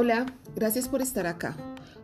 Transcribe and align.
Hola, 0.00 0.26
gracias 0.54 0.88
por 0.88 1.02
estar 1.02 1.26
acá. 1.26 1.56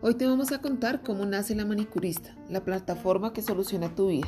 Hoy 0.02 0.16
te 0.16 0.26
vamos 0.26 0.50
a 0.50 0.60
contar 0.60 1.04
cómo 1.04 1.26
nace 1.26 1.54
la 1.54 1.64
manicurista, 1.64 2.34
la 2.50 2.64
plataforma 2.64 3.32
que 3.32 3.40
soluciona 3.40 3.94
tu 3.94 4.08
vida. 4.08 4.26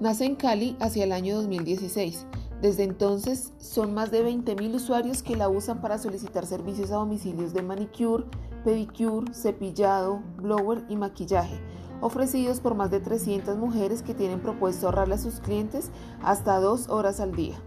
Nace 0.00 0.24
en 0.24 0.36
Cali 0.36 0.74
hacia 0.80 1.04
el 1.04 1.12
año 1.12 1.36
2016. 1.36 2.24
Desde 2.62 2.82
entonces 2.84 3.52
son 3.58 3.92
más 3.92 4.10
de 4.10 4.24
20.000 4.24 4.74
usuarios 4.74 5.22
que 5.22 5.36
la 5.36 5.50
usan 5.50 5.82
para 5.82 5.98
solicitar 5.98 6.46
servicios 6.46 6.90
a 6.92 6.94
domicilios 6.94 7.52
de 7.52 7.60
manicure, 7.60 8.24
pedicure, 8.64 9.34
cepillado, 9.34 10.22
blower 10.38 10.86
y 10.88 10.96
maquillaje, 10.96 11.60
ofrecidos 12.00 12.60
por 12.60 12.74
más 12.74 12.90
de 12.90 13.00
300 13.00 13.58
mujeres 13.58 14.00
que 14.00 14.14
tienen 14.14 14.40
propuesto 14.40 14.86
ahorrarle 14.86 15.16
a 15.16 15.18
sus 15.18 15.40
clientes 15.40 15.90
hasta 16.22 16.58
dos 16.58 16.88
horas 16.88 17.20
al 17.20 17.36
día. 17.36 17.60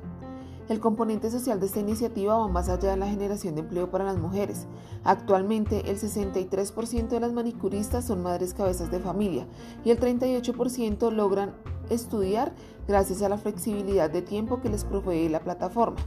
El 0.70 0.81
componente 0.81 1.31
social 1.31 1.61
de 1.61 1.65
esta 1.65 1.80
iniciativa 1.80 2.38
va 2.38 2.48
más 2.49 2.67
allá 2.67 2.91
de 2.91 2.98
la 2.98 3.07
generación 3.07 3.55
de 3.55 3.62
empleo 3.62 3.89
para 3.89 4.03
las 4.03 4.17
mujeres. 4.17 4.67
Actualmente, 5.05 5.90
el 5.90 5.98
63% 5.98 7.07
de 7.07 7.20
las 7.21 7.31
manicuristas 7.31 8.03
son 8.05 8.21
madres 8.21 8.53
cabezas 8.53 8.91
de 8.91 8.99
familia 8.99 9.48
y 9.85 9.91
el 9.91 9.99
38% 9.99 11.09
logran 11.12 11.55
estudiar 11.90 12.53
gracias 12.85 13.21
a 13.21 13.30
la 13.30 13.38
flexibilidad 13.38 14.09
de 14.09 14.21
tiempo 14.21 14.59
que 14.59 14.70
les 14.70 14.84
provee 14.84 15.30
la 15.30 15.40
plataforma. 15.40 15.99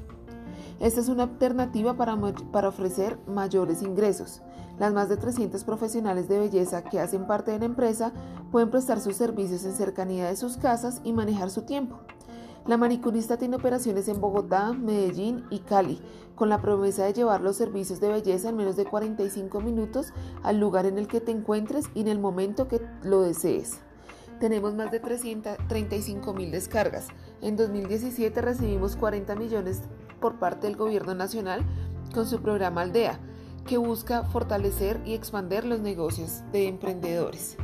Esta 0.79 1.01
es 1.01 1.09
una 1.09 1.25
alternativa 1.25 1.95
para, 1.95 2.19
para, 2.53 2.69
ofrecer 2.69 3.19
mayores 3.27 3.83
ingresos. 3.83 4.43
Las 4.79 4.93
más 4.93 5.09
de 5.09 5.17
300 5.17 5.65
profesionales 5.65 6.29
de 6.29 6.39
belleza 6.39 6.85
que 6.85 7.01
hacen 7.01 7.27
parte 7.27 7.51
de 7.51 7.59
la 7.59 7.67
empresa 7.67 8.13
pueden 8.51 8.71
prestar 8.71 9.01
sus 9.01 9.17
servicios 9.17 9.65
en 9.65 9.73
cercanía 9.73 10.27
de 10.27 10.37
sus 10.37 10.59
casas 10.59 11.01
y 11.05 11.13
manejar 11.13 11.51
su 11.51 11.63
tiempo. 11.63 11.99
La 12.67 12.77
manicurista 12.77 13.39
tiene 13.39 13.57
operaciones 13.57 14.07
en 14.09 14.21
Bogotá, 14.21 14.73
Medellín 14.73 15.45
y 15.51 15.61
Cali, 15.61 16.01
con 16.35 16.51
la 16.51 16.61
promesa 16.61 17.05
de 17.05 17.15
llevar 17.15 17.41
los 17.41 17.57
servicios 17.57 18.01
de 18.01 18.09
belleza 18.09 18.51
en 18.51 18.57
menos 18.57 18.77
de 18.77 18.85
45 18.85 19.61
minutos 19.61 20.13
al 20.43 20.61
lugar 20.61 20.85
en 20.85 20.99
el 20.99 21.09
que 21.09 21.21
te 21.21 21.33
encuentres 21.33 21.87
y 21.95 22.03
en 22.03 22.09
el 22.09 22.19
momento 22.19 22.69
que 22.69 22.83
lo 23.03 23.23
desees. 23.23 23.81
Tenemos 24.41 24.75
más 24.75 24.91
de 24.91 25.01
335 25.01 26.35
mil 26.35 26.51
descargas. 26.51 27.09
En 27.41 27.57
2017 27.57 28.41
recibimos 28.41 28.97
40 28.97 29.37
millones 29.37 29.83
por 30.21 30.39
parte 30.39 30.67
del 30.67 30.77
Gobierno 30.77 31.15
Nacional 31.15 31.63
con 32.15 32.27
su 32.27 32.41
programa 32.41 32.83
Aldea, 32.83 33.21
que 33.67 33.79
busca 33.79 34.25
fortalecer 34.25 35.01
y 35.05 35.15
expandir 35.15 35.65
los 35.65 35.81
negocios 35.81 36.43
de 36.53 36.69
emprendedores. 36.69 37.57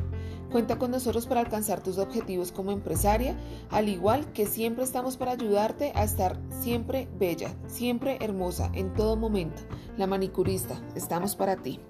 Cuenta 0.50 0.78
con 0.78 0.90
nosotros 0.90 1.26
para 1.26 1.40
alcanzar 1.40 1.82
tus 1.82 1.98
objetivos 1.98 2.52
como 2.52 2.70
empresaria, 2.70 3.36
al 3.70 3.88
igual 3.88 4.32
que 4.32 4.46
siempre 4.46 4.84
estamos 4.84 5.16
para 5.16 5.32
ayudarte 5.32 5.92
a 5.94 6.04
estar 6.04 6.38
siempre 6.50 7.08
bella, 7.18 7.54
siempre 7.66 8.18
hermosa, 8.20 8.70
en 8.74 8.94
todo 8.94 9.16
momento. 9.16 9.62
La 9.96 10.06
manicurista, 10.06 10.80
estamos 10.94 11.36
para 11.36 11.56
ti. 11.56 11.80